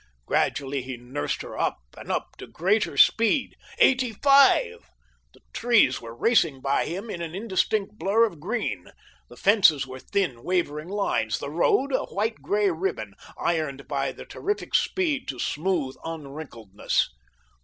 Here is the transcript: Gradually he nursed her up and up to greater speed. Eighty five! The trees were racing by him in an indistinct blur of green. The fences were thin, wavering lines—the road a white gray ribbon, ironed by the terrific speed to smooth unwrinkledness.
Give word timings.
Gradually 0.25 0.81
he 0.81 0.97
nursed 0.97 1.43
her 1.43 1.55
up 1.59 1.77
and 1.95 2.11
up 2.11 2.29
to 2.39 2.47
greater 2.47 2.97
speed. 2.97 3.55
Eighty 3.77 4.13
five! 4.13 4.83
The 5.31 5.41
trees 5.53 6.01
were 6.01 6.15
racing 6.15 6.59
by 6.59 6.85
him 6.85 7.07
in 7.11 7.21
an 7.21 7.35
indistinct 7.35 7.99
blur 7.99 8.25
of 8.25 8.39
green. 8.39 8.89
The 9.29 9.37
fences 9.37 9.85
were 9.85 9.99
thin, 9.99 10.41
wavering 10.43 10.89
lines—the 10.89 11.51
road 11.51 11.91
a 11.93 12.05
white 12.05 12.41
gray 12.41 12.71
ribbon, 12.71 13.13
ironed 13.37 13.87
by 13.87 14.11
the 14.11 14.25
terrific 14.25 14.73
speed 14.73 15.27
to 15.27 15.37
smooth 15.37 15.95
unwrinkledness. 16.03 17.05